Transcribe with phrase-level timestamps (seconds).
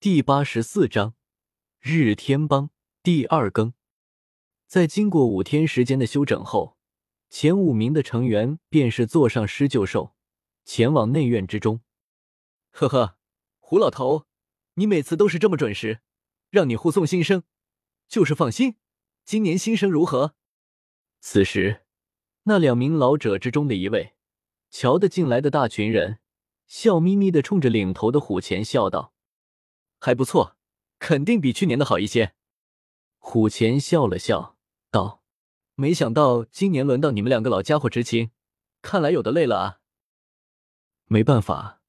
[0.00, 1.16] 第八十四章
[1.80, 2.70] 日天帮
[3.02, 3.74] 第二更。
[4.64, 6.78] 在经过五天时间的休整后，
[7.28, 10.14] 前五名的成员便是坐上狮鹫兽，
[10.64, 11.80] 前往内院之中。
[12.70, 13.18] 呵呵，
[13.58, 14.26] 胡老头，
[14.74, 15.98] 你每次都是这么准时，
[16.48, 17.42] 让你护送新生，
[18.06, 18.76] 就是放心。
[19.24, 20.36] 今年新生如何？
[21.18, 21.82] 此时，
[22.44, 24.14] 那两名老者之中的一位，
[24.70, 26.20] 瞧得进来的大群人，
[26.68, 29.12] 笑眯眯的冲着领头的虎钳笑道。
[29.98, 30.56] 还不错，
[30.98, 32.34] 肯定比去年的好一些。
[33.18, 34.56] 虎钳笑了笑，
[34.90, 35.22] 道
[35.74, 38.30] ：“没想到今年轮到你们两个老家伙执勤，
[38.80, 39.80] 看来有的累了啊。”
[41.06, 41.80] 没办法，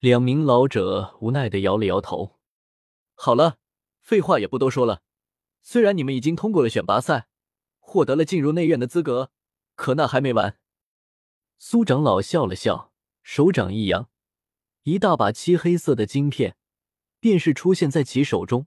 [0.00, 2.38] 两名老者无奈的摇了摇头。
[3.14, 3.58] 好了，
[4.00, 5.02] 废话也不多说了。
[5.62, 7.28] 虽然你们已经通过了选拔赛，
[7.78, 9.30] 获得了进入内院的资格，
[9.74, 10.58] 可那还没完。
[11.56, 14.10] 苏长老笑了笑，手掌一扬，
[14.82, 16.56] 一大把漆黑色的晶片。
[17.24, 18.66] 便是出现在其手中，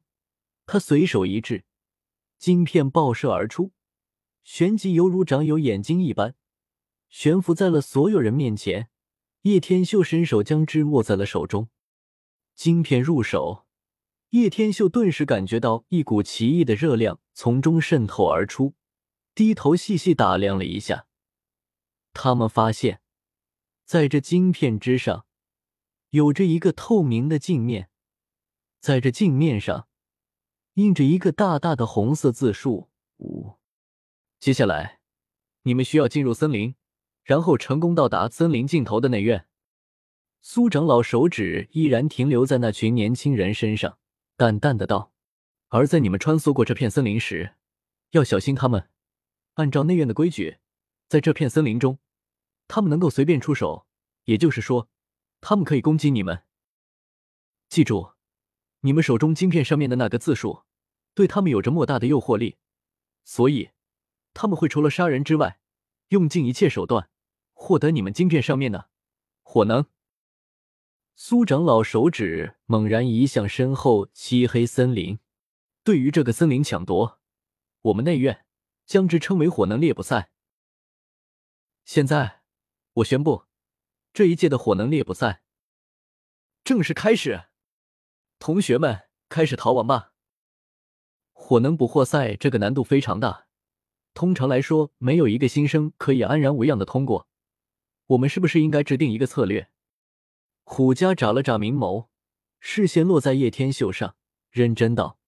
[0.66, 1.64] 他随手一掷，
[2.40, 3.72] 晶片爆射而出，
[4.44, 6.34] 旋即犹如长有眼睛一般，
[7.08, 8.90] 悬浮在了所有人面前。
[9.44, 11.70] 叶天秀伸手将之握在了手中，
[12.56, 13.68] 晶片入手，
[14.30, 18.74] 叶天秀顿时感觉到一股奇异的热量从中渗透而出，
[19.36, 21.06] 低头细细打量了一下，
[22.12, 23.02] 他们发现，
[23.86, 25.28] 在这晶片之上，
[26.10, 27.92] 有着一个透明的镜面。
[28.80, 29.88] 在这镜面上，
[30.76, 33.56] 印着一个大大的红色字数五。
[34.40, 35.00] 接下来，
[35.64, 36.76] 你们需要进入森林，
[37.24, 39.48] 然后成功到达森林尽头的内院。
[40.42, 43.98] 苏长老手指依然停留在那群年轻人身上，
[44.38, 45.12] 淡淡的道
[45.70, 47.56] ：“而在你们穿梭过这片森林时，
[48.12, 48.90] 要小心他们。
[49.56, 50.60] 按照内院的规矩，
[51.10, 51.98] 在这片森林中，
[52.68, 53.88] 他们能够随便出手，
[54.26, 54.88] 也就是说，
[55.42, 56.44] 他们可以攻击你们。
[57.68, 58.12] 记住。”
[58.88, 60.64] 你们手中晶片上面的那个字数，
[61.14, 62.56] 对他们有着莫大的诱惑力，
[63.26, 63.72] 所以
[64.34, 65.60] 他们会除了杀人之外，
[66.08, 67.10] 用尽一切手段
[67.52, 68.90] 获得你们晶片上面的
[69.42, 69.88] 火能。
[71.18, 75.20] 苏长老手指猛然移向身后漆黑森林，
[75.84, 77.20] 对于这个森林抢夺，
[77.82, 78.46] 我们内院
[78.86, 80.32] 将之称为火能猎捕赛。
[81.84, 82.42] 现在，
[82.94, 83.48] 我宣布，
[84.14, 85.44] 这一届的火能猎捕赛
[86.64, 87.48] 正式开始。
[88.40, 90.14] 同学们，开始逃亡吧！
[91.34, 93.48] 火能捕获赛这个难度非常大，
[94.14, 97.28] 通常来说，没有一个新生可以安然无恙的通过。
[98.08, 99.70] 我们是不是应该制定一个策略？
[100.64, 102.08] 虎家眨了眨明眸，
[102.60, 104.16] 视线落在叶天秀上，
[104.50, 105.20] 认真道：“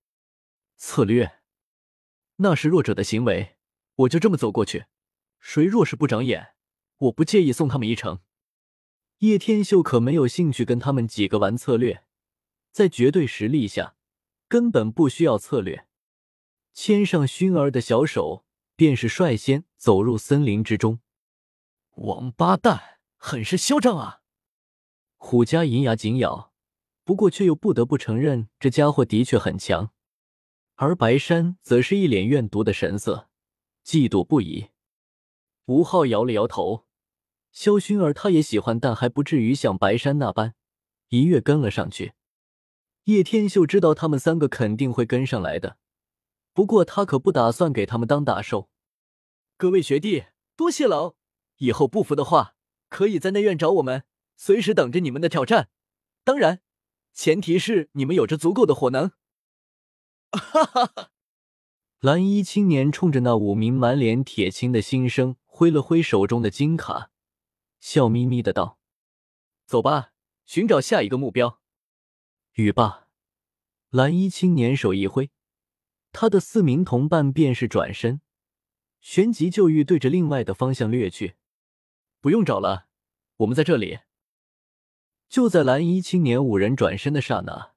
[0.78, 1.40] 策略？
[2.38, 3.58] 那是弱者的行为，
[3.96, 4.86] 我就这么走过去，
[5.40, 6.54] 谁若是不长眼，
[6.98, 8.20] 我不介意送他们一程。”
[9.20, 12.04] 叶天秀可没有兴趣跟他们几个玩策略。
[12.72, 13.96] 在绝对实力下，
[14.48, 15.88] 根本不需要策略。
[16.74, 21.00] 牵上熏儿的小手，便是率先走入森林之中。
[21.96, 24.22] 王八蛋，很是嚣张啊！
[25.18, 26.54] 虎家银牙紧咬，
[27.04, 29.92] 不过却又不得不承认，这家伙的确很强。
[30.76, 33.30] 而白山则是一脸怨毒的神色，
[33.84, 34.70] 嫉妒不已。
[35.66, 36.86] 吴昊摇了摇头，
[37.52, 40.56] 萧薰儿他也喜欢，但还不至于像白山那般
[41.10, 42.14] 一跃跟了上去。
[43.10, 45.78] 叶天秀知道他们三个肯定会跟上来的，
[46.54, 48.70] 不过他可不打算给他们当打手。
[49.58, 50.26] 各位学弟，
[50.56, 51.16] 多谢了！
[51.58, 52.54] 以后不服的话，
[52.88, 54.04] 可以在内院找我们，
[54.38, 55.70] 随时等着你们的挑战。
[56.24, 56.62] 当然，
[57.12, 59.10] 前提是你们有着足够的火能。
[60.32, 61.10] 哈哈哈！
[62.02, 67.10] 蓝衣青年冲着那五名满脸铁青的新生挥了挥手中的金卡，
[67.80, 68.78] 笑眯眯的道
[69.66, 70.12] ：“走吧，
[70.46, 71.59] 寻找下一个目标。”
[72.60, 73.08] 语罢，
[73.90, 75.32] 蓝衣青年手一挥，
[76.12, 78.20] 他的四名同伴便是转身，
[79.00, 81.36] 旋即就欲对着另外的方向掠去。
[82.20, 82.88] 不用找了，
[83.38, 84.00] 我们在这里。
[85.30, 87.76] 就在蓝衣青年五人转身的刹那，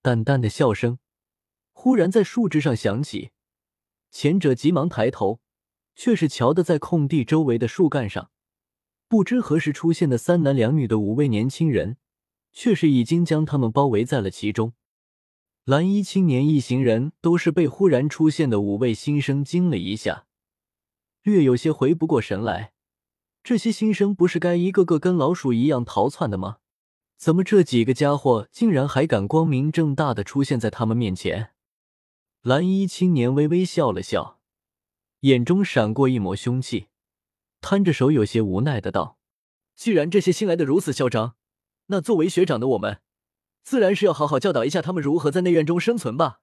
[0.00, 0.98] 淡淡的笑声
[1.72, 3.32] 忽然在树枝上响起。
[4.10, 5.42] 前者急忙抬头，
[5.94, 8.30] 却是瞧得在空地周围的树干上，
[9.06, 11.98] 不知何时出现的三男两女的五位年轻人。
[12.52, 14.72] 却是已经将他们包围在了其中。
[15.64, 20.26] 蓝衣青年一行人都是被忽然出现的五位新生惊了一下，
[21.22, 22.72] 略有些回不过神来。
[23.44, 26.58] 这些新生不是该一个个跟老鼠一样逃窜的吗？
[27.16, 31.50] 怎么这几个家伙竟然还敢光明正大的出现在他们面前？
[32.42, 34.38] 蓝衣青年微微笑了笑，
[35.20, 36.86] 眼中闪过一抹凶气，
[37.60, 39.18] 摊着手有些无奈的道
[39.74, 41.34] ：“既然这些新来的如此嚣张。”
[41.88, 43.02] 那作为学长的我们，
[43.62, 46.40] 自然是要好好教导一下他们如何在内院中生存吧。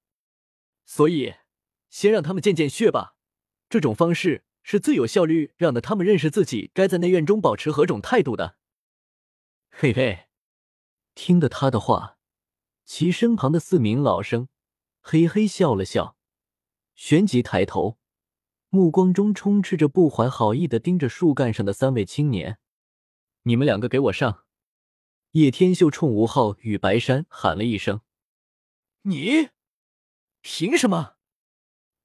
[0.85, 1.35] 所以，
[1.89, 3.15] 先让他们见见血吧。
[3.69, 8.57] 这种方式是最有效率，让的他们认识自己该在内院中保持何种态度的。
[9.69, 10.27] 嘿嘿，
[11.15, 12.17] 听得他的话，
[12.85, 14.47] 其身旁的四名老生
[15.01, 16.15] 嘿嘿笑了笑，
[16.93, 17.97] 旋即抬头，
[18.69, 22.59] 目光中充斥着不怀好意的盯着树干上的三位青年
[23.43, 24.43] ：“你们两个给我上！”
[25.35, 27.99] 叶天秀冲吴昊与白山喊了一声
[29.03, 29.49] ：“你
[30.39, 31.15] 凭什么？”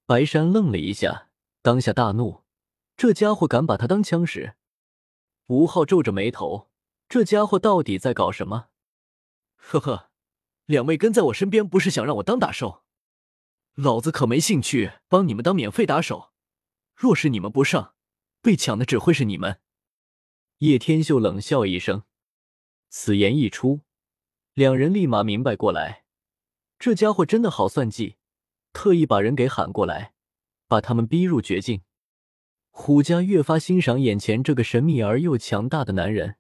[0.05, 1.31] 白山愣了一下，
[1.63, 2.43] 当下大怒
[2.99, 4.57] ：“这家伙敢把他当枪使？”
[5.47, 6.73] 吴昊皱着眉头
[7.09, 8.71] ：“这家伙到底在搞什么？”
[9.55, 10.11] 呵呵，
[10.67, 12.83] 两位跟在我身边，不是想让我当打手？
[13.75, 16.33] 老子可没兴趣帮你们当免费打手。
[16.97, 17.95] 若是你们不上，
[18.43, 19.61] 被抢的只会是你们。
[20.59, 22.03] 叶天秀冷笑一声。
[22.93, 23.83] 此言一出，
[24.53, 26.05] 两人立马明白过来，
[26.77, 28.17] 这家伙真的好算计，
[28.73, 30.13] 特意把人给喊过来，
[30.67, 31.83] 把他们逼入绝境。
[32.71, 36.37] 虎家越发欣赏眼前这个神秘而又强大的男人，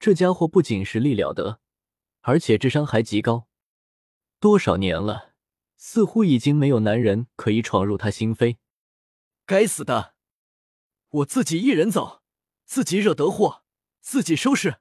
[0.00, 1.60] 这家伙不仅实力了得，
[2.22, 3.46] 而且智商还极高。
[4.40, 5.34] 多少年了，
[5.76, 8.56] 似乎已经没有男人可以闯入他心扉。
[9.46, 10.14] 该死的，
[11.10, 12.22] 我自己一人走，
[12.64, 13.62] 自己惹得祸，
[14.00, 14.80] 自己收拾。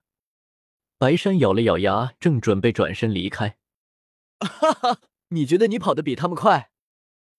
[1.00, 3.58] 白山咬了咬牙，正准备转身离开。
[4.40, 6.72] 哈哈，你觉得你跑得比他们快，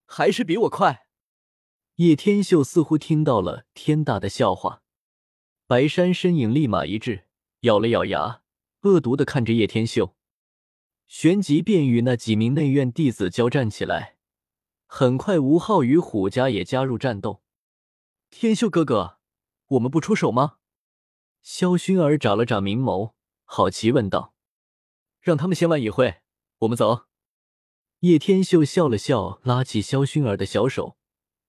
[0.07, 1.07] 还是比我快？
[1.97, 4.83] 叶天秀似乎听到了天大的笑话。
[5.67, 7.25] 白山身影立马一滞，
[7.61, 8.43] 咬了咬牙，
[8.83, 10.15] 恶毒的看着叶天秀，
[11.09, 14.17] 旋即便与那几名内院弟子交战起来。
[14.87, 17.43] 很快，吴昊与虎家也加入战斗。
[18.31, 19.19] 天秀哥哥，
[19.67, 20.59] 我们不出手吗？
[21.43, 23.15] 萧薰儿眨了眨明眸。
[23.51, 24.35] 好奇问道
[25.23, 26.21] ：“让他们先玩一会，
[26.59, 27.07] 我们走。”
[28.01, 30.99] 叶天秀笑了笑，拉起萧薰儿的小手，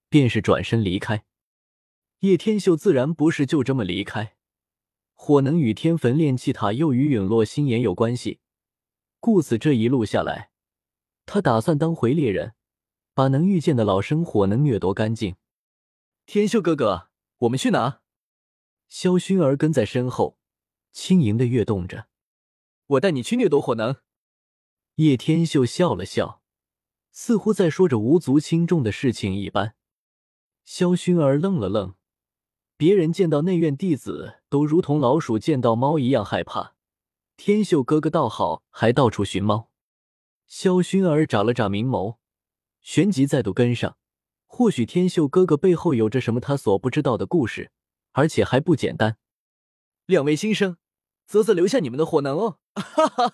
[0.08, 1.26] 便是转身离开。
[2.20, 4.38] 叶天秀自然不是就这么离开，
[5.14, 8.40] 火能与天焚炼气塔又与陨落心炎有关系，
[9.20, 10.52] 故此这一路下来，
[11.26, 12.54] 他打算当回猎人，
[13.14, 15.36] 把能遇见的老生火能掠夺干净。
[16.26, 17.10] 天秀哥哥，
[17.40, 18.00] 我们去哪？
[18.88, 20.39] 萧薰儿跟在身后。
[20.92, 22.08] 轻盈的跃动着，
[22.88, 23.98] 我带你去掠夺火能。
[24.96, 26.42] 叶天秀笑了笑，
[27.12, 29.76] 似乎在说着无足轻重的事情一般。
[30.66, 31.96] 萧薰儿愣了愣，
[32.76, 36.76] 别人见到内院弟子都如同老鼠见到猫一样害怕，
[37.38, 39.70] 天秀哥哥倒好，还到处寻猫。
[40.48, 42.18] 萧薰儿眨了眨明眸，
[42.82, 43.98] 旋即再度跟上。
[44.46, 47.72] 或许天秀哥哥背后有着什么他所不知道的故事，
[48.12, 49.18] 而且还不简单。
[50.10, 50.76] 两位新生，
[51.28, 52.58] 啧啧留下你们的火能哦！
[52.74, 53.34] 哈哈。